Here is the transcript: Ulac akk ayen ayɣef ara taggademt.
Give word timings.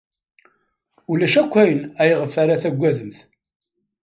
Ulac 1.11 1.33
akk 1.41 1.53
ayen 1.61 1.81
ayɣef 2.01 2.33
ara 2.41 2.61
taggademt. 2.63 3.17